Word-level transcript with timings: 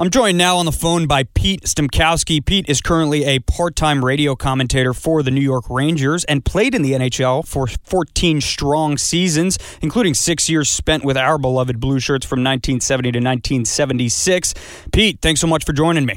I'm 0.00 0.08
joined 0.08 0.38
now 0.38 0.56
on 0.56 0.64
the 0.64 0.72
phone 0.72 1.06
by 1.06 1.24
Pete 1.24 1.64
Stemkowski. 1.64 2.42
Pete 2.42 2.66
is 2.70 2.80
currently 2.80 3.24
a 3.24 3.38
part 3.40 3.76
time 3.76 4.02
radio 4.02 4.34
commentator 4.34 4.94
for 4.94 5.22
the 5.22 5.30
New 5.30 5.42
York 5.42 5.68
Rangers 5.68 6.24
and 6.24 6.42
played 6.42 6.74
in 6.74 6.80
the 6.80 6.92
NHL 6.92 7.46
for 7.46 7.66
14 7.66 8.40
strong 8.40 8.96
seasons, 8.96 9.58
including 9.82 10.14
six 10.14 10.48
years 10.48 10.70
spent 10.70 11.04
with 11.04 11.18
our 11.18 11.36
beloved 11.36 11.80
Blue 11.80 12.00
Shirts 12.00 12.24
from 12.24 12.38
1970 12.38 13.12
to 13.12 13.18
1976. 13.18 14.54
Pete, 14.90 15.18
thanks 15.20 15.38
so 15.38 15.46
much 15.46 15.66
for 15.66 15.74
joining 15.74 16.06
me. 16.06 16.14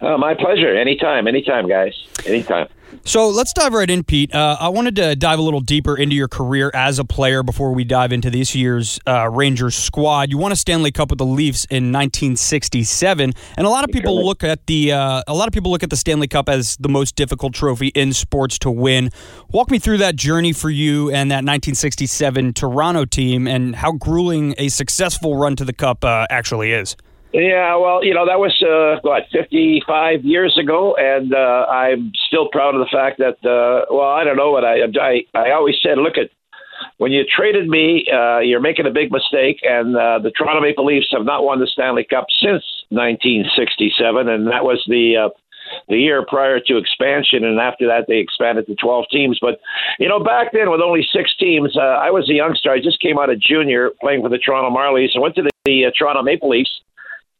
Oh, 0.00 0.18
my 0.18 0.34
pleasure. 0.34 0.74
Anytime, 0.74 1.28
anytime, 1.28 1.68
guys. 1.68 1.94
Anytime. 2.26 2.66
So 3.06 3.28
let's 3.28 3.52
dive 3.52 3.72
right 3.72 3.88
in, 3.88 4.02
Pete. 4.02 4.34
Uh, 4.34 4.56
I 4.58 4.68
wanted 4.68 4.96
to 4.96 5.14
dive 5.14 5.38
a 5.38 5.42
little 5.42 5.60
deeper 5.60 5.96
into 5.96 6.16
your 6.16 6.26
career 6.26 6.72
as 6.74 6.98
a 6.98 7.04
player 7.04 7.44
before 7.44 7.70
we 7.70 7.84
dive 7.84 8.12
into 8.12 8.30
this 8.30 8.52
year's 8.52 8.98
uh, 9.06 9.30
Rangers 9.30 9.76
squad. 9.76 10.28
You 10.28 10.38
won 10.38 10.50
a 10.50 10.56
Stanley 10.56 10.90
Cup 10.90 11.10
with 11.10 11.20
the 11.20 11.24
Leafs 11.24 11.66
in 11.66 11.92
1967, 11.92 13.32
and 13.56 13.66
a 13.66 13.70
lot 13.70 13.84
of 13.84 13.90
people 13.90 14.26
look 14.26 14.42
at 14.42 14.66
the 14.66 14.90
uh, 14.90 15.22
a 15.28 15.34
lot 15.34 15.46
of 15.46 15.54
people 15.54 15.70
look 15.70 15.84
at 15.84 15.90
the 15.90 15.96
Stanley 15.96 16.26
Cup 16.26 16.48
as 16.48 16.76
the 16.80 16.88
most 16.88 17.14
difficult 17.14 17.54
trophy 17.54 17.92
in 17.94 18.12
sports 18.12 18.58
to 18.58 18.72
win. 18.72 19.10
Walk 19.52 19.70
me 19.70 19.78
through 19.78 19.98
that 19.98 20.16
journey 20.16 20.52
for 20.52 20.68
you 20.68 21.08
and 21.08 21.30
that 21.30 21.46
1967 21.46 22.54
Toronto 22.54 23.04
team, 23.04 23.46
and 23.46 23.76
how 23.76 23.92
grueling 23.92 24.56
a 24.58 24.68
successful 24.68 25.36
run 25.36 25.54
to 25.54 25.64
the 25.64 25.72
Cup 25.72 26.04
uh, 26.04 26.26
actually 26.28 26.72
is. 26.72 26.96
Yeah, 27.36 27.76
well, 27.76 28.02
you 28.02 28.14
know, 28.14 28.24
that 28.24 28.40
was, 28.40 28.56
uh, 28.64 28.96
what, 29.04 29.24
55 29.30 30.24
years 30.24 30.56
ago, 30.56 30.96
and 30.96 31.34
uh, 31.34 31.68
I'm 31.68 32.10
still 32.26 32.48
proud 32.48 32.74
of 32.74 32.80
the 32.80 32.88
fact 32.90 33.20
that, 33.20 33.36
uh, 33.44 33.84
well, 33.92 34.08
I 34.08 34.24
don't 34.24 34.38
know 34.40 34.50
what 34.50 34.64
I, 34.64 34.80
I, 34.96 35.20
I 35.36 35.52
always 35.52 35.76
said, 35.82 35.98
look 35.98 36.16
at, 36.16 36.30
when 36.96 37.12
you 37.12 37.24
traded 37.28 37.68
me, 37.68 38.06
uh, 38.08 38.38
you're 38.38 38.64
making 38.64 38.86
a 38.86 38.90
big 38.90 39.12
mistake, 39.12 39.60
and 39.64 39.94
uh, 39.94 40.18
the 40.18 40.30
Toronto 40.30 40.62
Maple 40.62 40.86
Leafs 40.86 41.12
have 41.12 41.26
not 41.26 41.44
won 41.44 41.60
the 41.60 41.66
Stanley 41.66 42.06
Cup 42.08 42.24
since 42.40 42.64
1967, 42.88 43.92
and 44.30 44.46
that 44.46 44.64
was 44.64 44.82
the 44.88 45.28
uh, 45.28 45.28
the 45.88 45.98
year 45.98 46.24
prior 46.24 46.60
to 46.60 46.78
expansion, 46.78 47.44
and 47.44 47.60
after 47.60 47.86
that 47.86 48.06
they 48.08 48.16
expanded 48.16 48.66
to 48.66 48.76
12 48.76 49.06
teams. 49.10 49.38
But 49.42 49.60
you 49.98 50.08
know, 50.08 50.22
back 50.22 50.52
then 50.52 50.70
with 50.70 50.80
only 50.80 51.04
six 51.12 51.36
teams, 51.36 51.76
uh, 51.76 52.00
I 52.00 52.10
was 52.10 52.30
a 52.30 52.34
youngster. 52.34 52.70
I 52.70 52.80
just 52.80 53.00
came 53.00 53.18
out 53.18 53.28
of 53.28 53.40
junior 53.40 53.90
playing 54.00 54.22
for 54.22 54.30
the 54.30 54.38
Toronto 54.38 54.70
Marlies. 54.70 55.16
I 55.16 55.20
went 55.20 55.34
to 55.34 55.42
the, 55.42 55.50
the 55.64 55.86
uh, 55.86 55.90
Toronto 55.98 56.22
Maple 56.22 56.48
Leafs, 56.48 56.80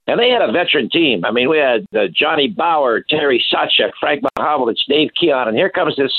and 0.07 0.21
they 0.21 0.31
had 0.31 0.43
a 0.43 0.53
veteran 0.53 0.89
team. 0.89 1.25
I 1.25 1.33
mean, 1.33 1.51
we 1.51 1.59
had 1.59 1.87
uh, 1.95 2.07
Johnny 2.13 2.49
Bower, 2.49 3.01
Terry 3.01 3.45
Sawchuk, 3.53 3.91
Frank 3.99 4.23
Mahovlich, 4.39 4.79
Dave 4.89 5.11
Keon, 5.19 5.49
and 5.49 5.57
here 5.57 5.71
comes 5.71 5.97
this 5.97 6.13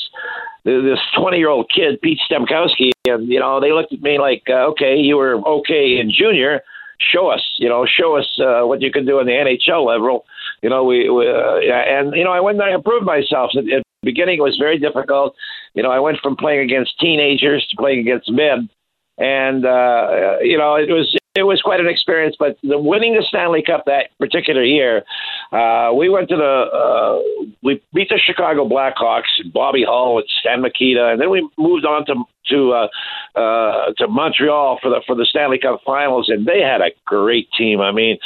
this 0.65 0.99
20 1.17 1.37
year 1.37 1.49
old 1.49 1.71
kid, 1.73 2.01
Pete 2.01 2.19
Stemkowski. 2.29 2.91
And, 3.05 3.27
you 3.29 3.39
know, 3.39 3.61
they 3.61 3.71
looked 3.71 3.93
at 3.93 4.01
me 4.01 4.19
like, 4.19 4.43
uh, 4.49 4.67
okay, 4.71 4.97
you 4.97 5.15
were 5.15 5.35
okay 5.47 5.97
in 5.99 6.11
junior. 6.11 6.61
Show 6.99 7.27
us, 7.27 7.41
you 7.57 7.69
know, 7.69 7.85
show 7.85 8.17
us 8.17 8.27
uh, 8.41 8.65
what 8.65 8.81
you 8.81 8.91
can 8.91 9.05
do 9.05 9.19
in 9.19 9.27
the 9.27 9.31
NHL 9.31 9.85
level. 9.85 10.25
You 10.61 10.69
know, 10.69 10.83
we, 10.83 11.09
we 11.09 11.29
uh, 11.29 11.59
and, 11.71 12.13
you 12.15 12.23
know, 12.23 12.31
I 12.31 12.41
went 12.41 12.59
and 12.59 12.69
I 12.69 12.73
improved 12.73 13.05
myself. 13.05 13.51
At, 13.55 13.63
at 13.71 13.83
the 13.83 14.03
beginning, 14.03 14.39
it 14.39 14.41
was 14.41 14.57
very 14.57 14.79
difficult. 14.79 15.35
You 15.73 15.83
know, 15.83 15.91
I 15.91 15.99
went 15.99 16.17
from 16.21 16.35
playing 16.35 16.61
against 16.61 16.99
teenagers 16.99 17.65
to 17.69 17.77
playing 17.77 17.99
against 17.99 18.29
men. 18.31 18.67
And, 19.19 19.65
uh, 19.65 20.37
you 20.41 20.57
know, 20.57 20.75
it 20.75 20.89
was 20.89 21.15
it 21.37 21.43
was 21.43 21.61
quite 21.61 21.79
an 21.79 21.87
experience. 21.87 22.35
But 22.37 22.57
the 22.63 22.79
winning 22.79 23.13
the 23.13 23.23
Stanley 23.23 23.61
Cup 23.61 23.83
that 23.85 24.09
particular 24.19 24.63
year, 24.63 25.03
uh, 25.51 25.93
we 25.93 26.09
went 26.09 26.29
to 26.29 26.35
the 26.35 26.43
uh, 26.43 27.53
we 27.61 27.81
beat 27.93 28.09
the 28.09 28.19
Chicago 28.19 28.67
Blackhawks, 28.67 29.29
Bobby 29.53 29.85
Hull 29.87 30.17
and 30.17 30.27
Stan 30.39 30.61
Mikita, 30.61 31.09
and 31.09 31.21
then 31.21 31.29
we 31.29 31.47
moved 31.57 31.85
on 31.85 32.05
to 32.07 32.15
to 32.49 32.73
uh, 32.73 33.39
uh, 33.39 33.93
to 33.97 34.07
Montreal 34.07 34.79
for 34.81 34.89
the 34.89 35.01
for 35.05 35.15
the 35.15 35.25
Stanley 35.25 35.59
Cup 35.59 35.81
Finals, 35.85 36.29
and 36.29 36.45
they 36.45 36.61
had 36.61 36.81
a 36.81 36.91
great 37.05 37.49
team. 37.57 37.79
I 37.81 37.91
mean, 37.91 38.17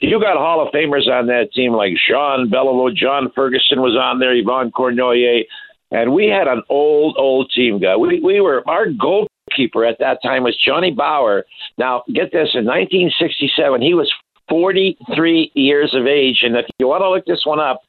you 0.00 0.20
got 0.20 0.36
Hall 0.36 0.66
of 0.66 0.72
Famers 0.72 1.08
on 1.08 1.26
that 1.26 1.52
team 1.52 1.72
like 1.72 1.92
Jean 2.08 2.50
Beliveau, 2.50 2.94
John 2.94 3.30
Ferguson 3.34 3.80
was 3.80 3.96
on 3.96 4.18
there, 4.18 4.34
Yvan 4.34 4.72
Cournoyer. 4.72 5.42
And 5.90 6.12
we 6.12 6.26
had 6.26 6.48
an 6.48 6.62
old, 6.68 7.14
old 7.18 7.52
team 7.54 7.78
guy. 7.78 7.94
We 7.94 8.18
we 8.18 8.40
were 8.40 8.68
our 8.68 8.86
goal 8.86 9.28
goalkeeper 9.54 9.84
at 9.84 9.98
that 9.98 10.22
time 10.22 10.42
was 10.44 10.56
Johnny 10.56 10.90
Bower. 10.90 11.44
Now, 11.78 12.02
get 12.08 12.32
this 12.32 12.50
in 12.54 12.64
1967, 12.64 13.82
he 13.82 13.94
was 13.94 14.12
43 14.48 15.52
years 15.54 15.94
of 15.94 16.06
age. 16.06 16.40
And 16.42 16.56
if 16.56 16.66
you 16.78 16.88
want 16.88 17.02
to 17.02 17.10
look 17.10 17.24
this 17.26 17.46
one 17.46 17.60
up, 17.60 17.82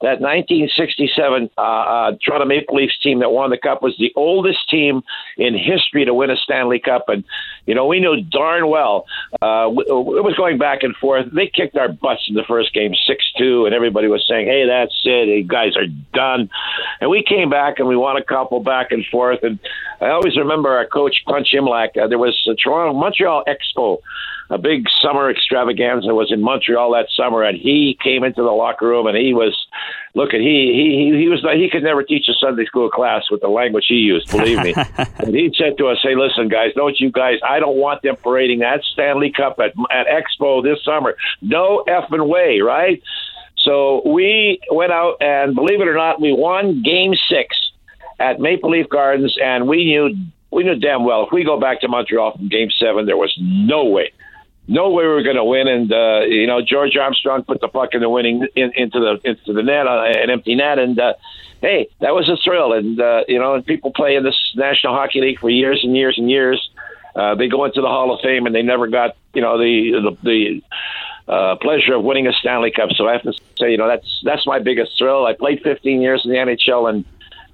that 0.00 0.20
1967 0.20 1.50
uh, 1.56 1.60
uh, 1.60 2.12
Toronto 2.24 2.46
Maple 2.46 2.76
Leafs 2.76 2.98
team 2.98 3.20
that 3.20 3.30
won 3.30 3.50
the 3.50 3.58
cup 3.58 3.82
was 3.82 3.96
the 3.98 4.12
oldest 4.16 4.68
team 4.68 5.02
in 5.36 5.54
history 5.56 6.04
to 6.04 6.14
win 6.14 6.30
a 6.30 6.36
Stanley 6.36 6.78
Cup. 6.78 7.08
And, 7.08 7.24
you 7.66 7.74
know, 7.74 7.86
we 7.86 8.00
knew 8.00 8.22
darn 8.22 8.68
well 8.68 9.06
uh, 9.40 9.68
it 9.70 10.24
was 10.24 10.34
going 10.36 10.58
back 10.58 10.82
and 10.82 10.94
forth. 10.96 11.26
They 11.32 11.46
kicked 11.46 11.76
our 11.76 11.88
butts 11.88 12.26
in 12.28 12.34
the 12.34 12.44
first 12.46 12.72
game 12.74 12.92
6 12.94 13.24
2, 13.38 13.66
and 13.66 13.74
everybody 13.74 14.08
was 14.08 14.24
saying, 14.28 14.46
hey, 14.46 14.66
that's 14.66 14.98
it. 15.04 15.28
You 15.28 15.44
guys 15.44 15.76
are 15.76 15.86
done. 16.12 16.50
And 17.00 17.10
we 17.10 17.22
came 17.22 17.50
back 17.50 17.78
and 17.78 17.88
we 17.88 17.96
won 17.96 18.16
a 18.16 18.24
couple 18.24 18.60
back 18.60 18.92
and 18.92 19.04
forth. 19.06 19.42
And 19.42 19.58
I 20.00 20.08
always 20.08 20.36
remember 20.36 20.70
our 20.70 20.86
coach, 20.86 21.22
Punch 21.26 21.48
Imlach, 21.54 21.96
uh, 21.96 22.08
there 22.08 22.18
was 22.18 22.36
a 22.50 22.54
Toronto 22.54 22.98
Montreal 22.98 23.44
Expo 23.46 23.98
a 24.50 24.58
big 24.58 24.86
summer 25.00 25.30
extravaganza 25.30 26.14
was 26.14 26.30
in 26.30 26.42
Montreal 26.42 26.92
that 26.92 27.08
summer, 27.16 27.42
and 27.42 27.56
he 27.56 27.98
came 28.02 28.24
into 28.24 28.42
the 28.42 28.50
locker 28.50 28.86
room 28.86 29.06
and 29.06 29.16
he 29.16 29.34
was, 29.34 29.56
looking. 30.14 30.40
he 30.40 30.72
he 30.72 31.18
he 31.18 31.28
was 31.28 31.44
he 31.54 31.68
could 31.70 31.82
never 31.82 32.02
teach 32.02 32.28
a 32.28 32.34
Sunday 32.34 32.64
school 32.64 32.90
class 32.90 33.24
with 33.30 33.40
the 33.40 33.48
language 33.48 33.86
he 33.88 33.96
used. 33.96 34.30
Believe 34.30 34.62
me, 34.62 34.74
and 34.96 35.34
he 35.34 35.52
said 35.56 35.78
to 35.78 35.88
us, 35.88 35.98
"Hey, 36.02 36.14
listen, 36.14 36.48
guys, 36.48 36.72
don't 36.74 36.98
you 37.00 37.10
guys? 37.10 37.38
I 37.46 37.60
don't 37.60 37.76
want 37.76 38.02
them 38.02 38.16
parading 38.16 38.60
that 38.60 38.82
Stanley 38.92 39.32
Cup 39.32 39.58
at 39.58 39.72
at 39.90 40.06
Expo 40.06 40.62
this 40.62 40.82
summer. 40.84 41.16
No 41.40 41.84
effing 41.88 42.26
way, 42.28 42.60
right?" 42.60 43.02
So 43.58 44.02
we 44.04 44.60
went 44.70 44.92
out 44.92 45.18
and 45.20 45.54
believe 45.54 45.80
it 45.80 45.86
or 45.86 45.94
not, 45.94 46.20
we 46.20 46.32
won 46.32 46.82
Game 46.82 47.14
Six 47.28 47.56
at 48.18 48.40
Maple 48.40 48.70
Leaf 48.70 48.88
Gardens, 48.88 49.36
and 49.42 49.68
we 49.68 49.84
knew 49.84 50.16
we 50.50 50.64
knew 50.64 50.74
damn 50.74 51.04
well 51.04 51.24
if 51.24 51.32
we 51.32 51.44
go 51.44 51.58
back 51.58 51.80
to 51.80 51.88
Montreal 51.88 52.36
from 52.36 52.48
Game 52.48 52.70
Seven, 52.78 53.06
there 53.06 53.16
was 53.16 53.32
no 53.40 53.84
way 53.84 54.12
no 54.68 54.90
way 54.90 55.04
we 55.04 55.08
were 55.08 55.22
going 55.22 55.36
to 55.36 55.44
win. 55.44 55.68
And 55.68 55.92
uh, 55.92 56.20
you 56.26 56.46
know, 56.46 56.60
George 56.62 56.96
Armstrong 56.96 57.44
put 57.44 57.60
the 57.60 57.68
puck 57.68 57.90
in 57.92 58.00
the 58.00 58.08
winning 58.08 58.46
in, 58.54 58.72
into 58.76 59.00
the 59.00 59.20
into 59.28 59.52
the 59.52 59.62
net, 59.62 59.86
uh, 59.86 60.02
an 60.04 60.30
empty 60.30 60.54
net, 60.54 60.78
and 60.78 60.98
uh, 60.98 61.14
hey, 61.60 61.88
that 62.00 62.14
was 62.14 62.28
a 62.28 62.36
thrill. 62.36 62.72
And 62.72 63.00
uh, 63.00 63.24
you 63.28 63.38
know, 63.38 63.54
and 63.54 63.66
people 63.66 63.92
play 63.92 64.16
in 64.16 64.24
this 64.24 64.52
National 64.54 64.94
Hockey 64.94 65.20
League 65.20 65.40
for 65.40 65.50
years 65.50 65.80
and 65.82 65.96
years 65.96 66.16
and 66.18 66.30
years. 66.30 66.70
Uh, 67.14 67.34
they 67.34 67.48
go 67.48 67.64
into 67.64 67.80
the 67.80 67.88
Hall 67.88 68.14
of 68.14 68.20
Fame, 68.20 68.46
and 68.46 68.54
they 68.54 68.62
never 68.62 68.86
got 68.86 69.16
you 69.34 69.42
know 69.42 69.58
the 69.58 69.92
the. 69.92 70.16
the 70.22 70.62
uh, 71.28 71.54
pleasure 71.62 71.94
of 71.94 72.02
winning 72.02 72.26
a 72.26 72.32
Stanley 72.32 72.72
Cup. 72.72 72.90
So 72.90 73.06
I 73.06 73.12
have 73.12 73.22
to 73.22 73.32
say, 73.56 73.70
you 73.70 73.76
know, 73.76 73.86
that's 73.86 74.22
that's 74.24 74.44
my 74.44 74.58
biggest 74.58 74.98
thrill. 74.98 75.24
I 75.24 75.34
played 75.34 75.62
15 75.62 76.02
years 76.02 76.22
in 76.24 76.32
the 76.32 76.36
NHL, 76.36 76.90
and 76.90 77.04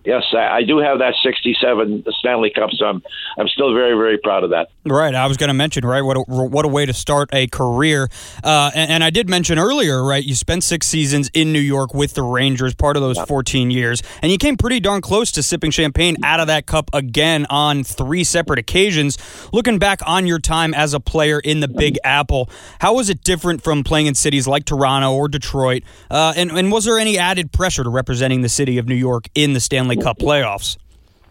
yes, 0.04 0.24
I, 0.32 0.58
I, 0.58 0.64
do 0.64 0.78
have 0.78 1.00
that 1.00 1.14
67 1.22 2.04
Stanley 2.18 2.50
Cup, 2.50 2.70
so 2.72 2.86
I'm, 2.86 3.02
I'm 3.38 3.46
still 3.48 3.74
very, 3.74 3.94
very 3.96 4.16
proud 4.16 4.42
of 4.42 4.50
that. 4.50 4.70
Right. 4.90 5.14
I 5.14 5.26
was 5.26 5.36
going 5.36 5.48
to 5.48 5.54
mention, 5.54 5.84
right, 5.84 6.02
what 6.02 6.16
a, 6.16 6.20
what 6.20 6.64
a 6.64 6.68
way 6.68 6.86
to 6.86 6.92
start 6.92 7.30
a 7.32 7.46
career. 7.46 8.08
Uh, 8.42 8.70
and, 8.74 8.90
and, 8.90 9.04
I 9.04 9.10
did 9.10 9.28
mention 9.28 9.58
earlier, 9.58 10.02
right, 10.04 10.22
you 10.22 10.34
spent 10.34 10.64
six 10.64 10.86
seasons 10.86 11.30
in 11.34 11.52
New 11.52 11.60
York 11.60 11.94
with 11.94 12.14
the 12.14 12.22
Rangers, 12.22 12.74
part 12.74 12.96
of 12.96 13.02
those 13.02 13.18
14 13.18 13.70
years, 13.70 14.02
and 14.22 14.30
you 14.30 14.38
came 14.38 14.56
pretty 14.56 14.80
darn 14.80 15.00
close 15.00 15.30
to 15.32 15.42
sipping 15.42 15.70
champagne 15.70 16.16
out 16.22 16.40
of 16.40 16.46
that 16.48 16.66
cup 16.66 16.90
again 16.92 17.46
on 17.50 17.84
three 17.84 18.24
separate 18.24 18.58
occasions. 18.58 19.18
Looking 19.52 19.78
back 19.78 20.00
on 20.06 20.26
your 20.26 20.38
time 20.38 20.74
as 20.74 20.94
a 20.94 21.00
player 21.00 21.40
in 21.40 21.60
the 21.60 21.68
Big 21.68 21.98
Apple, 22.04 22.50
how 22.80 22.94
was 22.94 23.08
it 23.08 23.22
different 23.22 23.62
from 23.62 23.84
playing 23.84 24.06
in 24.06 24.14
cities 24.14 24.46
like 24.46 24.64
Toronto 24.64 25.14
or 25.14 25.28
Detroit? 25.28 25.82
Uh, 26.10 26.32
and, 26.36 26.50
and 26.50 26.72
was 26.72 26.84
there 26.84 26.98
any 26.98 27.18
added 27.18 27.52
pressure 27.52 27.84
to 27.84 27.90
representing 27.90 28.42
the 28.42 28.48
city 28.48 28.78
of 28.78 28.86
New 28.86 28.94
York 28.94 29.28
in 29.34 29.52
the 29.52 29.60
Stanley 29.60 29.96
Cup 29.96 30.18
playoffs? 30.18 30.76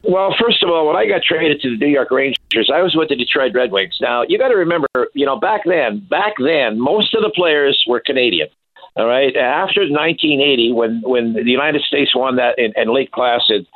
Well, 0.07 0.34
first 0.40 0.63
of 0.63 0.69
all, 0.69 0.88
when 0.88 0.95
I 0.95 1.06
got 1.06 1.22
traded 1.22 1.59
to 1.62 1.72
the 1.72 1.85
New 1.85 1.91
York 1.91 2.12
Rangers, 2.12 2.72
I 2.73 2.81
was 2.81 2.95
with 2.95 3.09
the 3.09 3.16
Detroit 3.18 3.51
Red 3.53 3.73
Wings. 3.73 3.97
Now, 4.00 4.23
you 4.25 4.38
got 4.38 4.47
to 4.47 4.56
remember, 4.56 4.88
you 5.13 5.25
know, 5.25 5.38
back 5.38 5.62
then, 5.66 6.00
back 6.09 6.35
then, 6.40 6.79
most 6.79 7.13
of 7.13 7.22
the 7.22 7.31
players 7.35 7.84
were 7.85 8.00
Canadian. 8.00 8.47
All 8.96 9.06
right. 9.06 9.35
After 9.35 9.82
1980, 9.82 10.72
when 10.73 11.02
when 11.05 11.34
the 11.34 11.52
United 11.52 11.84
States 11.84 12.16
won 12.16 12.37
that 12.37 12.58
in, 12.58 12.73
in 12.76 12.91
Lake 12.91 13.11
Placid, 13.11 13.67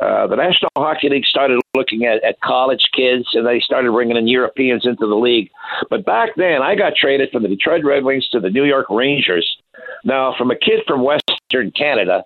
uh, 0.00 0.28
the 0.28 0.36
National 0.36 0.70
Hockey 0.76 1.08
League 1.08 1.24
started 1.24 1.60
looking 1.74 2.04
at, 2.04 2.22
at 2.22 2.40
college 2.42 2.86
kids, 2.94 3.26
and 3.32 3.44
they 3.44 3.58
started 3.58 3.90
bringing 3.90 4.16
in 4.16 4.28
Europeans 4.28 4.86
into 4.86 5.04
the 5.04 5.16
league. 5.16 5.50
But 5.90 6.04
back 6.04 6.30
then, 6.36 6.62
I 6.62 6.76
got 6.76 6.94
traded 6.94 7.30
from 7.32 7.42
the 7.42 7.48
Detroit 7.48 7.82
Red 7.82 8.04
Wings 8.04 8.28
to 8.30 8.38
the 8.38 8.50
New 8.50 8.64
York 8.64 8.86
Rangers. 8.88 9.56
Now, 10.04 10.34
from 10.38 10.52
a 10.52 10.56
kid 10.56 10.82
from 10.86 11.02
Western 11.02 11.72
Canada, 11.72 12.24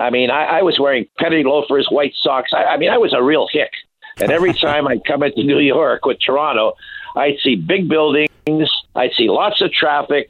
I 0.00 0.10
mean, 0.10 0.30
I, 0.30 0.58
I 0.58 0.62
was 0.62 0.80
wearing 0.80 1.06
penny 1.18 1.44
loafers, 1.44 1.88
white 1.90 2.14
socks. 2.14 2.52
I, 2.54 2.64
I 2.64 2.76
mean, 2.78 2.90
I 2.90 2.98
was 2.98 3.12
a 3.12 3.22
real 3.22 3.46
hick. 3.52 3.70
And 4.20 4.32
every 4.32 4.52
time 4.66 4.88
I'd 4.88 5.04
come 5.04 5.22
into 5.22 5.44
New 5.44 5.58
York 5.58 6.04
with 6.06 6.18
Toronto, 6.24 6.74
I'd 7.16 7.38
see 7.42 7.56
big 7.56 7.88
buildings, 7.88 8.70
I'd 8.94 9.12
see 9.12 9.28
lots 9.28 9.60
of 9.60 9.72
traffic, 9.72 10.28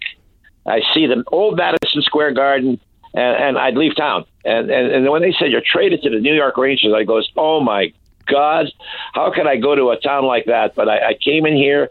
I 0.66 0.80
see 0.92 1.06
the 1.06 1.22
old 1.28 1.56
Madison 1.56 2.02
Square 2.02 2.32
Garden, 2.32 2.80
and, 3.14 3.36
and 3.36 3.58
I'd 3.58 3.76
leave 3.76 3.96
town. 3.96 4.24
And, 4.44 4.70
and 4.70 4.92
and 4.92 5.10
when 5.10 5.22
they 5.22 5.32
said 5.32 5.50
you're 5.50 5.62
traded 5.64 6.02
to 6.02 6.10
the 6.10 6.18
New 6.18 6.34
York 6.34 6.56
Rangers, 6.56 6.92
I 6.94 7.04
goes, 7.04 7.30
oh 7.36 7.60
my 7.60 7.92
God, 8.26 8.66
how 9.12 9.30
can 9.32 9.46
I 9.46 9.56
go 9.56 9.74
to 9.74 9.90
a 9.90 10.00
town 10.00 10.24
like 10.24 10.46
that? 10.46 10.74
But 10.74 10.88
I, 10.88 11.10
I 11.10 11.14
came 11.14 11.46
in 11.46 11.56
here 11.56 11.90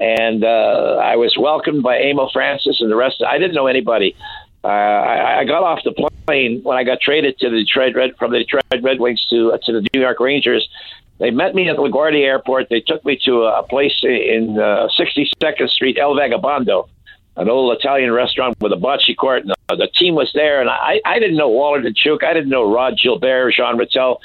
and 0.00 0.44
uh, 0.44 1.00
I 1.02 1.16
was 1.16 1.36
welcomed 1.38 1.82
by 1.82 1.98
Emile 1.98 2.30
Francis 2.32 2.80
and 2.80 2.90
the 2.90 2.96
rest. 2.96 3.22
I 3.26 3.38
didn't 3.38 3.54
know 3.54 3.66
anybody. 3.66 4.16
Uh, 4.64 4.68
I, 4.68 5.40
I 5.40 5.44
got 5.44 5.62
off 5.62 5.80
the 5.84 5.92
plane 5.92 6.11
when 6.26 6.76
I 6.76 6.84
got 6.84 7.00
traded 7.00 7.38
to 7.38 7.50
the 7.50 7.58
Detroit 7.58 7.94
Red 7.94 8.16
from 8.16 8.32
the 8.32 8.38
Detroit 8.38 8.64
Red 8.82 9.00
Wings 9.00 9.26
to 9.30 9.52
uh, 9.52 9.58
to 9.64 9.72
the 9.72 9.86
New 9.94 10.00
York 10.00 10.20
Rangers. 10.20 10.68
They 11.18 11.30
met 11.30 11.54
me 11.54 11.68
at 11.68 11.76
LaGuardia 11.76 12.24
Airport. 12.24 12.68
They 12.68 12.80
took 12.80 13.04
me 13.04 13.18
to 13.24 13.44
a 13.44 13.62
place 13.62 13.96
in 14.02 14.58
uh, 14.58 14.88
62nd 14.98 15.68
Street, 15.68 15.98
El 16.00 16.16
Vagabondo, 16.16 16.88
an 17.36 17.48
old 17.48 17.78
Italian 17.78 18.10
restaurant 18.10 18.56
with 18.60 18.72
a 18.72 18.76
bocce 18.76 19.16
court. 19.16 19.42
And 19.42 19.54
the, 19.68 19.76
the 19.76 19.88
team 19.88 20.14
was 20.14 20.32
there, 20.34 20.60
and 20.60 20.68
I, 20.68 21.00
I 21.04 21.20
didn't 21.20 21.36
know 21.36 21.48
Walt 21.48 21.82
Tkaczuk. 21.82 22.24
I 22.24 22.32
didn't 22.32 22.48
know 22.48 22.72
Rod 22.72 22.98
Gilbert, 23.00 23.52
Jean 23.52 23.76
Ratelle. 23.76 24.20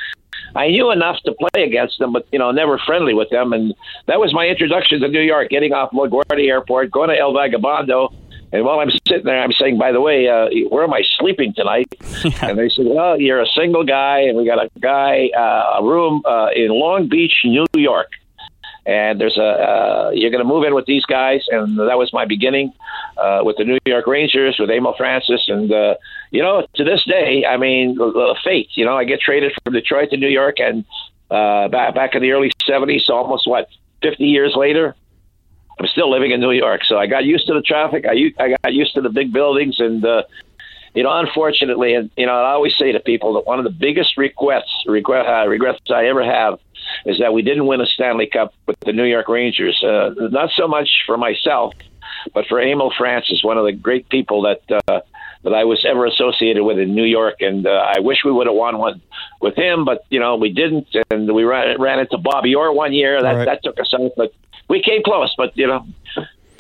I 0.56 0.70
knew 0.70 0.92
enough 0.92 1.18
to 1.26 1.34
play 1.34 1.64
against 1.64 2.00
them, 2.00 2.14
but 2.14 2.26
you 2.32 2.40
know, 2.40 2.52
never 2.52 2.80
friendly 2.80 3.14
with 3.14 3.30
them. 3.30 3.54
And 3.54 3.76
that 4.08 4.20
was 4.20 4.34
my 4.34 4.48
introduction 4.48 5.02
to 5.02 5.08
New 5.08 5.22
York. 5.22 5.50
Getting 5.50 5.74
off 5.74 5.92
LaGuardia 5.92 6.48
Airport, 6.48 6.90
going 6.90 7.10
to 7.10 7.18
El 7.18 7.34
Vagabondo, 7.34 8.14
and 8.52 8.64
while 8.64 8.80
I'm 8.80 8.92
sitting 9.08 9.26
there, 9.26 9.42
I'm 9.42 9.52
saying, 9.52 9.78
"By 9.78 9.92
the 9.92 10.02
way, 10.02 10.28
uh, 10.28 10.50
where 10.70 10.84
am 10.84 10.94
I 10.94 11.04
sleeping 11.18 11.54
tonight?" 11.54 11.94
and 12.42 12.58
they 12.58 12.70
said, 12.70 12.86
"Well, 12.86 13.20
you're 13.20 13.42
a 13.42 13.48
single 13.48 13.84
guy, 13.84 14.20
and 14.22 14.38
we 14.38 14.46
got 14.46 14.64
a 14.64 14.70
guy, 14.80 15.30
uh, 15.38 15.80
a 15.80 15.84
room 15.84 16.22
uh, 16.26 16.50
in 16.56 16.70
Long 16.70 17.08
Beach, 17.08 17.34
New 17.44 17.66
York." 17.76 18.12
and 18.88 19.20
there's 19.20 19.38
a 19.38 19.44
uh, 19.44 20.12
you're 20.14 20.32
going 20.32 20.42
to 20.42 20.48
move 20.48 20.64
in 20.64 20.74
with 20.74 20.86
these 20.86 21.06
guys, 21.06 21.46
and 21.50 21.78
that 21.78 21.98
was 21.98 22.14
my 22.14 22.24
beginning 22.24 22.72
uh, 23.18 23.42
with 23.44 23.58
the 23.58 23.66
New 23.66 23.78
York 23.86 24.08
Rangers 24.08 24.58
with 24.58 24.70
Emile 24.70 24.96
Francis, 24.98 25.50
and 25.50 25.72
uh, 25.72 25.96
you 26.32 26.42
know 26.42 26.66
to 26.76 26.84
this 26.86 27.04
day, 27.04 27.46
I 27.46 27.58
mean, 27.58 27.98
fate. 28.44 28.70
You 28.76 28.86
know, 28.86 28.98
I 28.98 29.04
get 29.04 29.20
traded 29.20 29.52
from 29.64 29.74
Detroit 29.74 30.12
to 30.12 30.18
New 30.18 30.30
York, 30.30 30.60
and 30.60 30.86
uh, 31.30 31.68
back 31.68 31.94
back 31.96 32.16
in 32.16 32.22
the 32.22 32.32
early 32.32 32.52
'70s, 32.68 33.02
so 33.02 33.16
almost 33.16 33.46
what 33.46 33.68
50 34.02 34.24
years 34.24 34.56
later, 34.56 34.96
I'm 35.80 35.88
still 35.88 36.10
living 36.10 36.32
in 36.32 36.40
New 36.40 36.52
York. 36.52 36.82
So 36.86 36.98
I 36.98 37.08
got 37.08 37.26
used 37.26 37.48
to 37.48 37.54
the 37.54 37.62
traffic. 37.62 38.06
I 38.06 38.34
I 38.42 38.56
got 38.64 38.74
used 38.74 38.96
to 38.96 39.02
the 39.02 39.10
big 39.10 39.32
buildings, 39.32 39.80
and 39.80 40.04
uh, 40.04 40.24
you 40.94 41.04
know, 41.04 41.12
unfortunately, 41.12 41.94
and 41.94 42.10
you 42.18 42.26
know, 42.26 42.34
I 42.34 42.52
always 42.52 42.76
say 42.76 42.92
to 42.92 43.00
people 43.00 43.34
that 43.34 43.46
one 43.46 43.60
of 43.60 43.66
the 43.66 43.72
biggest 43.72 44.18
regrets 44.18 44.72
regret 44.88 45.28
uh, 45.28 45.48
regrets 45.48 45.80
I 45.94 46.08
ever 46.08 46.24
have 46.24 46.60
is 47.06 47.20
that 47.20 47.34
we 47.34 47.42
didn't 47.42 47.68
win 47.68 47.82
a 47.82 47.86
Stanley 47.86 48.28
Cup 48.28 48.54
with 48.66 48.80
the 48.80 48.94
New 48.94 49.04
York 49.04 49.28
Rangers. 49.28 49.84
Uh, 49.84 50.12
not 50.32 50.50
so 50.56 50.68
much 50.68 50.90
for 51.06 51.18
myself, 51.18 51.74
but 52.34 52.48
for 52.48 52.60
Emile 52.60 52.94
Francis, 52.98 53.44
one 53.44 53.58
of 53.58 53.66
the 53.66 53.74
great 53.74 54.10
people 54.10 54.42
that 54.44 54.62
uh, 54.88 55.02
that 55.44 55.54
I 55.54 55.64
was 55.66 55.86
ever 55.86 56.06
associated 56.06 56.64
with 56.64 56.80
in 56.80 56.96
New 56.96 57.06
York. 57.06 57.42
And 57.42 57.68
uh, 57.68 57.86
I 57.96 58.00
wish 58.00 58.20
we 58.26 58.32
would 58.32 58.48
have 58.48 58.56
won 58.56 58.78
one 58.80 59.02
with 59.42 59.56
him, 59.56 59.86
but 59.86 60.06
you 60.10 60.20
know 60.20 60.36
we 60.36 60.52
didn't, 60.52 60.88
and 61.12 61.34
we 61.34 61.44
ran, 61.44 61.80
ran 61.80 62.00
into 62.00 62.18
Bobby 62.18 62.56
Orr 62.56 62.74
one 62.74 62.94
year. 62.94 63.22
That 63.22 63.34
right. 63.34 63.46
that 63.46 63.64
took 63.64 63.80
us 63.80 63.94
out, 63.94 64.12
but 64.18 64.34
we 64.68 64.82
came 64.82 65.04
close. 65.04 65.34
But 65.38 65.58
you 65.58 65.68
know, 65.68 65.86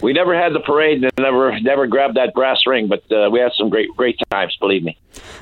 we 0.02 0.14
never 0.14 0.40
had 0.40 0.54
the 0.54 0.60
parade 0.60 1.04
and 1.04 1.12
never 1.18 1.60
never 1.60 1.88
grabbed 1.88 2.18
that 2.18 2.34
brass 2.34 2.60
ring, 2.66 2.88
but 2.88 3.04
uh, 3.12 3.30
we 3.32 3.40
had 3.40 3.52
some 3.58 3.70
great 3.70 3.90
great 3.96 4.20
times. 4.30 4.56
Believe 4.60 4.84
me. 4.84 4.98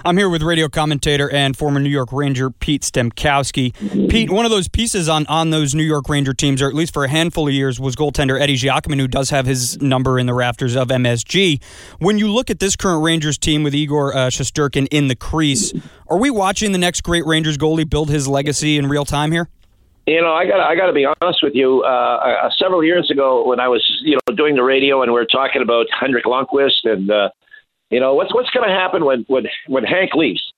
I'm 0.06 0.15
here 0.17 0.29
with 0.29 0.41
radio 0.41 0.69
commentator 0.69 1.29
and 1.29 1.57
former 1.57 1.79
New 1.79 1.89
York 1.89 2.13
Ranger 2.13 2.50
Pete 2.50 2.83
Stemkowski. 2.83 3.73
Pete, 4.09 4.29
one 4.29 4.45
of 4.45 4.51
those 4.51 4.67
pieces 4.67 5.09
on 5.09 5.25
on 5.27 5.50
those 5.50 5.75
New 5.75 5.83
York 5.83 6.07
Ranger 6.07 6.33
teams, 6.33 6.62
or 6.62 6.69
at 6.69 6.73
least 6.73 6.94
for 6.94 7.03
a 7.03 7.09
handful 7.09 7.47
of 7.47 7.53
years, 7.53 7.79
was 7.79 7.95
goaltender 7.95 8.39
Eddie 8.39 8.56
Giacomin, 8.56 9.00
who 9.00 9.07
does 9.07 9.29
have 9.31 9.45
his 9.45 9.81
number 9.81 10.18
in 10.18 10.25
the 10.25 10.33
rafters 10.33 10.75
of 10.75 10.88
MSG. 10.88 11.61
When 12.00 12.18
you 12.18 12.31
look 12.31 12.50
at 12.50 12.59
this 12.59 12.75
current 12.75 13.03
Rangers 13.03 13.38
team 13.38 13.63
with 13.63 13.75
Igor 13.75 14.15
uh, 14.15 14.29
in 14.91 15.07
the 15.07 15.18
crease, 15.19 15.73
are 16.07 16.18
we 16.18 16.29
watching 16.29 16.71
the 16.71 16.77
next 16.77 17.01
great 17.01 17.25
Rangers 17.25 17.57
goalie 17.57 17.89
build 17.89 18.09
his 18.09 18.27
legacy 18.27 18.77
in 18.77 18.88
real 18.88 19.06
time 19.06 19.31
here? 19.31 19.50
You 20.07 20.22
know, 20.22 20.34
I 20.34 20.46
got 20.46 20.60
I 20.60 20.75
got 20.75 20.86
to 20.86 20.94
be 20.94 21.06
honest 21.06 21.40
with 21.42 21.56
you. 21.56 21.84
Uh, 21.84 21.88
uh, 22.46 22.50
several 22.57 22.84
years 22.84 23.10
ago, 23.10 23.48
when 23.48 23.60
I 23.60 23.68
was 23.68 23.84
you 24.04 24.16
know 24.16 24.36
doing 24.36 24.56
the 24.56 24.63
radio 24.63 25.02
and 25.02 25.12
we 25.12 25.19
were 25.19 25.25
talking 25.25 25.63
about 25.63 25.88
Henrik 26.00 26.25
Lundqvist 26.25 26.86
and 26.86 27.10
uh, 27.10 27.30
you 27.90 28.00
know 28.00 28.13
what's 28.13 28.34
what's 28.34 28.52
going 28.52 28.68
to 28.69 28.74
happen 28.74 29.04
when 29.04 29.25
when 29.28 29.46
when 29.68 29.84
Hank 29.84 30.13
leaves. 30.13 30.54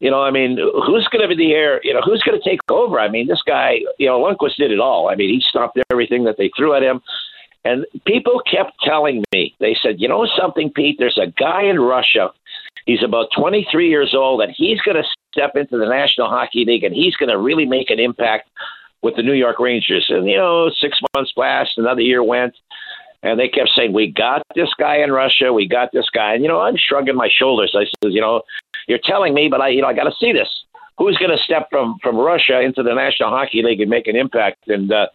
You 0.00 0.10
know, 0.10 0.22
I 0.22 0.30
mean, 0.30 0.58
who's 0.58 1.08
going 1.08 1.22
to 1.22 1.28
be 1.28 1.36
the 1.36 1.52
heir? 1.52 1.80
You 1.82 1.94
know, 1.94 2.00
who's 2.02 2.22
going 2.22 2.40
to 2.40 2.48
take 2.48 2.60
over? 2.70 3.00
I 3.00 3.08
mean, 3.08 3.28
this 3.28 3.40
guy, 3.46 3.80
you 3.98 4.06
know, 4.06 4.20
Lundqvist 4.20 4.56
did 4.56 4.70
it 4.70 4.78
all. 4.78 5.08
I 5.08 5.14
mean, 5.14 5.30
he 5.30 5.42
stopped 5.46 5.78
everything 5.90 6.24
that 6.24 6.36
they 6.36 6.50
threw 6.54 6.74
at 6.74 6.82
him. 6.82 7.00
And 7.64 7.86
people 8.06 8.40
kept 8.48 8.72
telling 8.84 9.24
me, 9.32 9.54
they 9.58 9.74
said, 9.82 9.98
you 9.98 10.06
know 10.06 10.26
something, 10.38 10.70
Pete, 10.70 10.96
there's 10.98 11.18
a 11.18 11.32
guy 11.40 11.62
in 11.62 11.80
Russia. 11.80 12.30
He's 12.84 13.02
about 13.02 13.30
23 13.36 13.88
years 13.88 14.14
old, 14.14 14.42
and 14.42 14.52
he's 14.54 14.80
going 14.82 14.96
to 14.96 15.04
step 15.32 15.56
into 15.56 15.78
the 15.78 15.88
National 15.88 16.28
Hockey 16.28 16.64
League, 16.64 16.84
and 16.84 16.94
he's 16.94 17.16
going 17.16 17.30
to 17.30 17.38
really 17.38 17.64
make 17.64 17.90
an 17.90 17.98
impact 17.98 18.50
with 19.06 19.14
the 19.14 19.22
New 19.22 19.34
York 19.34 19.60
Rangers. 19.60 20.06
And, 20.10 20.26
you 20.28 20.36
know, 20.36 20.68
six 20.80 20.98
months 21.14 21.32
passed, 21.32 21.78
another 21.78 22.00
year 22.00 22.22
went, 22.24 22.54
and 23.22 23.38
they 23.38 23.48
kept 23.48 23.70
saying, 23.74 23.92
We 23.92 24.10
got 24.10 24.42
this 24.56 24.68
guy 24.78 24.96
in 24.96 25.12
Russia, 25.12 25.52
we 25.52 25.68
got 25.68 25.90
this 25.92 26.10
guy. 26.10 26.34
And, 26.34 26.42
you 26.42 26.48
know, 26.48 26.60
I'm 26.60 26.76
shrugging 26.76 27.14
my 27.14 27.28
shoulders. 27.30 27.74
I 27.78 27.84
said, 27.84 28.12
You 28.12 28.20
know, 28.20 28.42
you're 28.88 28.98
telling 29.02 29.32
me, 29.32 29.48
but 29.48 29.60
I, 29.60 29.68
you 29.68 29.80
know, 29.80 29.88
I 29.88 29.94
got 29.94 30.04
to 30.04 30.14
see 30.18 30.32
this. 30.32 30.48
Who's 30.98 31.16
going 31.18 31.30
to 31.30 31.42
step 31.42 31.68
from, 31.70 31.98
from 32.02 32.16
Russia 32.16 32.60
into 32.60 32.82
the 32.82 32.94
National 32.94 33.30
Hockey 33.30 33.62
League 33.62 33.80
and 33.80 33.90
make 33.90 34.08
an 34.08 34.16
impact? 34.16 34.66
And, 34.66 34.90
uh, 34.90 35.06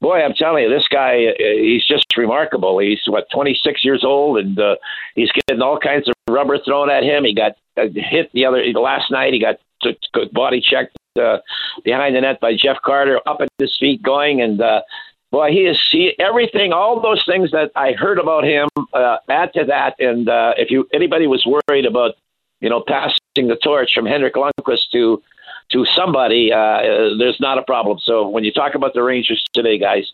boy, 0.00 0.22
I'm 0.22 0.34
telling 0.34 0.62
you, 0.62 0.70
this 0.70 0.86
guy, 0.86 1.26
uh, 1.26 1.32
he's 1.38 1.86
just 1.86 2.04
remarkable. 2.16 2.78
He's, 2.78 3.00
what, 3.06 3.26
26 3.32 3.84
years 3.84 4.04
old, 4.04 4.38
and 4.38 4.58
uh, 4.60 4.76
he's 5.16 5.30
getting 5.32 5.62
all 5.62 5.78
kinds 5.78 6.08
of 6.08 6.14
rubber 6.28 6.58
thrown 6.64 6.88
at 6.88 7.02
him. 7.02 7.24
He 7.24 7.34
got 7.34 7.52
uh, 7.76 7.88
hit 7.94 8.30
the 8.32 8.44
other 8.44 8.62
last 8.74 9.10
night. 9.10 9.32
He 9.32 9.40
got 9.40 9.56
body 10.32 10.60
checked 10.60 10.97
uh, 11.18 11.38
behind 11.84 12.16
the 12.16 12.20
net 12.20 12.40
by 12.40 12.56
Jeff 12.56 12.76
Carter, 12.84 13.20
up 13.26 13.40
at 13.40 13.48
his 13.58 13.76
feet, 13.78 14.02
going 14.02 14.40
and. 14.40 14.60
Uh, 14.60 14.82
Boy, 15.30 15.50
he 15.50 15.66
is 15.66 15.78
everything, 16.18 16.72
all 16.72 17.02
those 17.02 17.22
things 17.26 17.50
that 17.50 17.70
I 17.76 17.92
heard 17.92 18.18
about 18.18 18.44
him. 18.44 18.66
Uh, 18.94 19.18
add 19.28 19.52
to 19.52 19.64
that, 19.66 19.94
and 19.98 20.26
uh, 20.26 20.54
if 20.56 20.70
you 20.70 20.88
anybody 20.94 21.26
was 21.26 21.44
worried 21.44 21.84
about, 21.84 22.14
you 22.60 22.70
know, 22.70 22.82
passing 22.88 23.46
the 23.46 23.58
torch 23.62 23.90
from 23.94 24.06
Henrik 24.06 24.34
Lundqvist 24.34 24.88
to 24.92 25.22
to 25.72 25.84
somebody, 25.94 26.50
uh, 26.50 26.80
there's 27.18 27.36
not 27.40 27.58
a 27.58 27.62
problem. 27.62 27.98
So 28.02 28.26
when 28.26 28.42
you 28.42 28.52
talk 28.52 28.74
about 28.74 28.94
the 28.94 29.02
Rangers 29.02 29.44
today, 29.52 29.78
guys, 29.78 30.10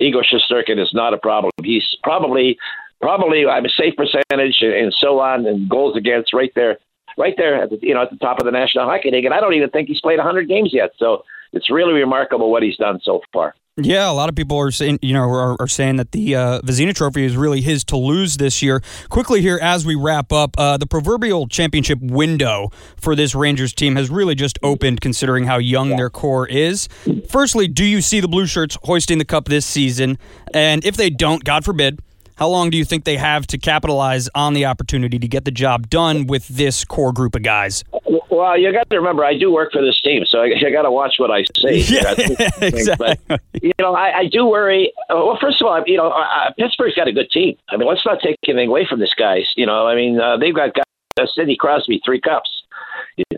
Igor 0.00 0.22
Shesterkin 0.22 0.80
is 0.80 0.92
not 0.94 1.12
a 1.12 1.18
problem. 1.18 1.50
He's 1.62 1.96
probably 2.02 2.56
probably 3.02 3.44
I'm 3.46 3.66
a 3.66 3.68
safe 3.68 3.94
percentage 3.96 4.62
and 4.62 4.94
so 4.94 5.20
on 5.20 5.44
and 5.44 5.68
goals 5.68 5.94
against 5.94 6.32
right 6.32 6.52
there 6.54 6.78
right 7.18 7.34
there 7.36 7.62
at 7.62 7.70
the 7.70 7.78
you 7.80 7.94
know 7.94 8.02
at 8.02 8.10
the 8.10 8.16
top 8.16 8.38
of 8.38 8.44
the 8.44 8.52
National 8.52 8.84
Hockey 8.84 9.10
League, 9.10 9.24
and 9.24 9.34
I 9.34 9.40
don't 9.40 9.54
even 9.54 9.70
think 9.70 9.88
he's 9.88 10.00
played 10.00 10.18
100 10.18 10.48
games 10.48 10.70
yet. 10.72 10.90
So 10.98 11.24
it's 11.52 11.70
really 11.70 11.92
remarkable 11.92 12.50
what 12.50 12.62
he's 12.62 12.76
done 12.76 13.00
so 13.02 13.20
far. 13.32 13.54
Yeah, 13.76 14.08
a 14.08 14.12
lot 14.14 14.28
of 14.28 14.36
people 14.36 14.56
are 14.58 14.70
saying, 14.70 15.00
you 15.02 15.12
know, 15.12 15.22
are, 15.22 15.60
are 15.60 15.66
saying 15.66 15.96
that 15.96 16.12
the 16.12 16.36
uh, 16.36 16.60
Vezina 16.60 16.94
Trophy 16.94 17.24
is 17.24 17.36
really 17.36 17.60
his 17.60 17.82
to 17.86 17.96
lose 17.96 18.36
this 18.36 18.62
year. 18.62 18.80
Quickly 19.08 19.40
here, 19.40 19.58
as 19.60 19.84
we 19.84 19.96
wrap 19.96 20.32
up, 20.32 20.54
uh, 20.56 20.76
the 20.76 20.86
proverbial 20.86 21.48
championship 21.48 21.98
window 22.00 22.70
for 22.96 23.16
this 23.16 23.34
Rangers 23.34 23.72
team 23.72 23.96
has 23.96 24.10
really 24.10 24.36
just 24.36 24.60
opened, 24.62 25.00
considering 25.00 25.46
how 25.46 25.58
young 25.58 25.90
yeah. 25.90 25.96
their 25.96 26.10
core 26.10 26.46
is. 26.46 26.88
Firstly, 27.28 27.66
do 27.66 27.84
you 27.84 28.00
see 28.00 28.20
the 28.20 28.28
Blue 28.28 28.46
Shirts 28.46 28.78
hoisting 28.84 29.18
the 29.18 29.24
cup 29.24 29.46
this 29.46 29.66
season? 29.66 30.18
And 30.52 30.84
if 30.84 30.96
they 30.96 31.10
don't, 31.10 31.42
God 31.42 31.64
forbid, 31.64 31.98
how 32.36 32.48
long 32.48 32.70
do 32.70 32.76
you 32.76 32.84
think 32.84 33.04
they 33.04 33.16
have 33.16 33.46
to 33.48 33.58
capitalize 33.58 34.28
on 34.34 34.54
the 34.54 34.66
opportunity 34.66 35.18
to 35.18 35.28
get 35.28 35.44
the 35.44 35.50
job 35.50 35.88
done 35.88 36.26
with 36.26 36.48
this 36.48 36.84
core 36.84 37.12
group 37.12 37.34
of 37.34 37.42
guys? 37.42 37.84
Well, 38.30 38.58
you 38.58 38.72
got 38.72 38.90
to 38.90 38.96
remember, 38.96 39.24
I 39.24 39.38
do 39.38 39.52
work 39.52 39.72
for 39.72 39.80
this 39.80 40.00
team, 40.02 40.24
so 40.26 40.40
I, 40.40 40.52
I 40.66 40.70
got 40.70 40.82
to 40.82 40.90
watch 40.90 41.14
what 41.18 41.30
I 41.30 41.44
say. 41.56 41.84
Yeah, 41.94 42.14
exactly. 42.60 43.16
But, 43.28 43.40
you 43.62 43.72
know, 43.78 43.94
I, 43.94 44.18
I 44.18 44.26
do 44.26 44.46
worry. 44.46 44.92
Uh, 45.08 45.16
well, 45.16 45.38
first 45.40 45.60
of 45.60 45.68
all, 45.68 45.82
you 45.86 45.96
know, 45.96 46.08
uh, 46.08 46.50
Pittsburgh's 46.58 46.94
got 46.96 47.06
a 47.06 47.12
good 47.12 47.30
team. 47.30 47.56
I 47.68 47.76
mean, 47.76 47.88
let's 47.88 48.04
not 48.04 48.20
take 48.20 48.36
anything 48.48 48.68
away 48.68 48.86
from 48.88 48.98
this 48.98 49.14
guys. 49.14 49.52
You 49.56 49.66
know, 49.66 49.86
I 49.86 49.94
mean, 49.94 50.20
uh, 50.20 50.36
they've 50.36 50.54
got 50.54 50.74
guys, 50.74 50.84
uh, 51.20 51.26
Sidney 51.34 51.56
Crosby, 51.56 52.00
three 52.04 52.20
cups. 52.20 52.50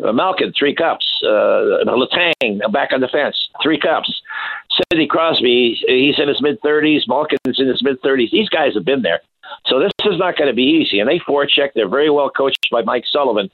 Uh, 0.03 0.13
Malkin, 0.13 0.53
three 0.59 0.75
cups. 0.75 1.07
Uh, 1.23 1.85
Letang, 1.85 2.73
back 2.73 2.93
on 2.93 3.01
the 3.01 3.09
fence, 3.09 3.49
three 3.63 3.79
cups. 3.79 4.23
Sidney 4.77 5.07
Crosby, 5.07 5.79
he's 5.87 6.19
in 6.19 6.29
his 6.29 6.41
mid 6.41 6.61
30s. 6.63 7.03
Malkin's 7.07 7.59
in 7.59 7.69
his 7.69 7.83
mid 7.83 8.01
30s. 8.03 8.31
These 8.31 8.49
guys 8.49 8.75
have 8.75 8.85
been 8.85 9.03
there. 9.03 9.21
So 9.67 9.79
this 9.79 9.93
is 10.05 10.19
not 10.19 10.37
going 10.37 10.49
to 10.49 10.55
be 10.55 10.63
easy. 10.63 11.01
And 11.01 11.09
they 11.09 11.19
forecheck. 11.19 11.71
They're 11.75 11.89
very 11.89 12.11
well 12.11 12.31
coached 12.31 12.69
by 12.71 12.83
Mike 12.83 13.05
Sullivan. 13.07 13.51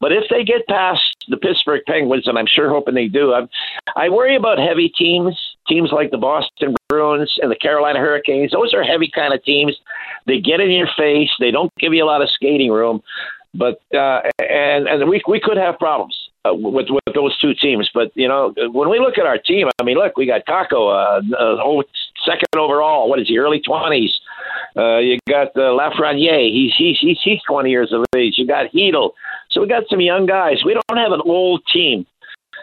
But 0.00 0.12
if 0.12 0.24
they 0.28 0.44
get 0.44 0.66
past 0.66 1.24
the 1.28 1.36
Pittsburgh 1.36 1.80
Penguins, 1.86 2.26
and 2.26 2.38
I'm 2.38 2.46
sure 2.46 2.68
hoping 2.68 2.94
they 2.94 3.08
do, 3.08 3.32
I'm, 3.32 3.48
I 3.96 4.08
worry 4.08 4.36
about 4.36 4.58
heavy 4.58 4.88
teams, 4.88 5.38
teams 5.66 5.92
like 5.92 6.10
the 6.10 6.18
Boston 6.18 6.74
Bruins 6.88 7.38
and 7.40 7.50
the 7.50 7.56
Carolina 7.56 8.00
Hurricanes. 8.00 8.52
Those 8.52 8.74
are 8.74 8.82
heavy 8.82 9.10
kind 9.14 9.32
of 9.32 9.42
teams. 9.44 9.76
They 10.26 10.40
get 10.40 10.60
in 10.60 10.70
your 10.70 10.88
face. 10.96 11.30
They 11.38 11.50
don't 11.50 11.72
give 11.78 11.94
you 11.94 12.04
a 12.04 12.06
lot 12.06 12.22
of 12.22 12.30
skating 12.30 12.70
room. 12.70 13.02
But 13.54 13.80
uh, 13.94 14.22
and 14.40 14.88
and 14.88 15.08
we 15.08 15.22
we 15.28 15.40
could 15.40 15.56
have 15.56 15.78
problems 15.78 16.18
uh, 16.44 16.52
with 16.52 16.88
with 16.90 17.03
those 17.14 17.38
two 17.38 17.54
teams. 17.54 17.90
But 17.92 18.12
you 18.14 18.28
know, 18.28 18.54
when 18.72 18.90
we 18.90 18.98
look 18.98 19.18
at 19.18 19.26
our 19.26 19.38
team, 19.38 19.68
I 19.78 19.82
mean, 19.82 19.96
look, 19.96 20.16
we 20.16 20.26
got 20.26 20.46
Kakko, 20.46 20.72
uh, 20.72 21.22
uh, 21.34 21.62
oh, 21.62 21.82
second 22.24 22.48
overall. 22.56 23.08
What 23.08 23.20
is 23.20 23.28
he? 23.28 23.38
Early 23.38 23.60
twenties. 23.60 24.18
Uh, 24.76 24.98
you 24.98 25.18
got 25.28 25.48
uh, 25.56 25.76
Lafreniere. 25.78 26.50
He's 26.50 26.74
he's 26.76 26.98
he's 27.00 27.18
he's 27.22 27.40
twenty 27.46 27.70
years 27.70 27.92
of 27.92 28.04
age. 28.16 28.34
You 28.36 28.46
got 28.46 28.72
Chytil. 28.72 29.12
So 29.50 29.60
we 29.60 29.68
got 29.68 29.84
some 29.88 30.00
young 30.00 30.26
guys. 30.26 30.62
We 30.64 30.74
don't 30.74 30.98
have 30.98 31.12
an 31.12 31.22
old 31.24 31.62
team. 31.72 32.06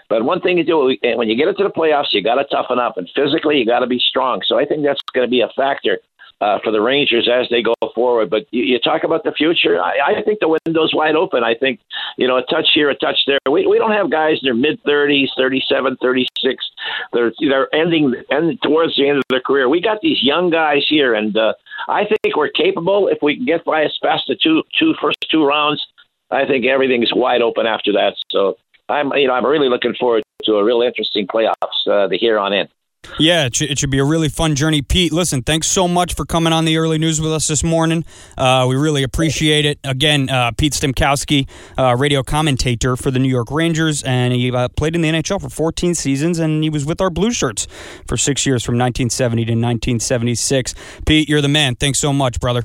But 0.10 0.26
one 0.26 0.42
thing 0.42 0.58
you 0.58 0.66
do 0.66 0.94
when 1.16 1.30
you 1.30 1.38
get 1.38 1.48
into 1.48 1.64
the 1.64 1.70
playoffs, 1.70 2.12
you 2.12 2.22
got 2.22 2.36
to 2.36 2.44
toughen 2.44 2.80
up, 2.80 2.98
and 2.98 3.10
physically 3.16 3.58
you 3.60 3.66
got 3.66 3.80
to 3.80 3.88
be 3.88 3.98
strong. 3.98 4.42
So 4.46 4.60
I 4.60 4.66
think 4.66 4.84
that's 4.84 5.02
going 5.14 5.26
to 5.26 5.32
be 5.32 5.40
a 5.40 5.48
factor 5.56 6.00
uh, 6.42 6.58
for 6.64 6.72
the 6.72 6.82
Rangers 6.82 7.30
as 7.32 7.48
they 7.50 7.62
go 7.62 7.76
forward. 7.94 8.30
But 8.30 8.48
you, 8.52 8.64
you 8.64 8.80
talk 8.80 9.04
about 9.04 9.24
the 9.24 9.32
future. 9.32 9.82
I, 9.82 10.18
I 10.18 10.22
think 10.24 10.40
the 10.40 10.50
window's 10.50 10.94
wide 10.94 11.16
open. 11.16 11.44
I 11.44 11.54
think 11.54 11.80
you 12.18 12.28
know 12.28 12.38
a 12.38 12.44
touch 12.44 12.70
here, 12.74 12.90
a 12.90 12.96
touch 12.96 13.20
there. 13.28 13.38
We 13.50 13.68
we 13.68 13.78
don't 13.78 13.92
have 13.92 14.10
guys 14.10 14.40
in 14.42 14.48
their 14.48 14.56
mid 14.56 14.82
thirties, 14.84 15.30
thirty 15.38 15.64
seven, 15.70 15.96
thirty 16.02 16.28
six. 16.40 16.70
They're 17.14 17.32
they're 17.40 17.74
ending 17.74 18.14
and 18.30 18.60
towards 18.62 18.98
the 18.98 19.08
end 19.08 19.20
of 19.20 19.24
their 19.30 19.42
career. 19.42 19.70
We 19.70 19.82
got 19.82 20.02
these 20.02 20.22
young 20.24 20.50
guys 20.50 20.86
here, 20.90 21.14
and 21.14 21.38
uh, 21.38 21.54
I 21.88 22.06
think 22.06 22.36
we're 22.36 22.50
capable 22.50 23.08
if 23.08 23.20
we 23.22 23.38
can 23.38 23.46
get 23.46 23.64
by 23.64 23.84
as 23.84 23.98
past 24.02 24.24
the 24.28 24.36
two 24.36 24.64
two 24.78 24.96
first 25.00 25.18
two 25.30 25.46
rounds. 25.46 25.86
I 26.32 26.46
think 26.46 26.66
everything's 26.66 27.14
wide 27.14 27.42
open 27.42 27.68
after 27.68 27.92
that. 27.94 28.16
So 28.30 28.58
I'm 28.90 29.14
you 29.14 29.28
know 29.28 29.34
I'm 29.34 29.46
really 29.46 29.70
looking 29.70 29.94
forward 30.00 30.24
to 30.44 30.54
a 30.54 30.64
real 30.64 30.82
interesting 30.82 31.28
playoffs 31.28 31.88
uh, 31.88 32.08
the 32.08 32.18
here 32.18 32.40
on 32.40 32.54
in. 32.54 32.68
Yeah, 33.20 33.46
it 33.46 33.56
should, 33.56 33.72
it 33.72 33.80
should, 33.80 33.90
be 33.90 33.98
a 33.98 34.04
really 34.04 34.30
fun 34.30 34.56
journey. 34.56 34.82
Pete, 34.82 35.12
listen, 35.12 35.42
thanks 35.42 35.68
so 35.68 35.88
much 35.88 36.16
for 36.16 36.26
coming 36.26 36.54
on 36.54 36.66
the 36.66 36.78
early 36.78 36.98
news 36.98 37.20
with 37.20 37.34
us 37.34 37.48
this 37.48 37.64
morning. 37.64 38.06
Uh, 38.38 38.66
we 38.70 38.76
really 38.76 39.04
appreciate 39.04 39.66
it. 39.66 39.80
Again, 39.84 40.30
uh, 40.30 40.52
Pete 40.52 40.74
Stemkowski, 40.74 41.48
uh, 41.78 41.96
radio 41.98 42.24
commentator 42.24 42.96
for 42.96 43.12
the 43.12 43.20
New 43.20 43.30
York 43.30 43.50
Rangers, 43.52 44.04
and 44.04 44.34
he 44.34 44.52
uh, 44.52 44.68
played 44.70 44.96
in 44.96 45.02
the 45.02 45.10
NHL 45.10 45.42
for 45.42 45.50
14 45.50 45.96
seasons, 45.96 46.40
and 46.40 46.64
he 46.64 46.70
was 46.70 46.86
with 46.86 47.02
our 47.02 47.10
Blue 47.10 47.32
Shirts 47.32 47.68
for 48.08 48.18
six 48.18 48.46
years 48.46 48.64
from 48.64 48.76
1970 48.76 49.46
to 49.46 49.52
1976. 49.52 50.76
Pete, 51.06 51.28
you're 51.28 51.42
the 51.42 51.48
man. 51.48 51.76
Thanks 51.76 52.00
so 52.00 52.14
much, 52.14 52.40
brother. 52.40 52.64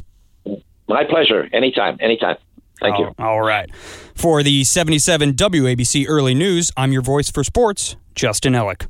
My 0.89 1.05
pleasure. 1.05 1.49
Anytime, 1.53 1.97
anytime. 2.01 2.37
Thank 2.81 2.99
you. 2.99 3.15
All 3.19 3.41
right. 3.41 3.75
For 4.15 4.43
the 4.43 4.65
77 4.65 5.33
WABC 5.33 6.07
Early 6.09 6.35
News, 6.35 6.71
I'm 6.77 6.93
your 6.93 7.03
voice 7.03 7.31
for 7.31 7.43
sports, 7.43 7.97
Justin 8.15 8.53
Ellick. 8.53 8.87